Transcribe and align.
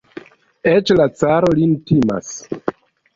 Eĉ 0.69 0.93
la 0.99 1.05
caro 1.19 1.51
lin 1.59 1.75
timas. 1.91 2.31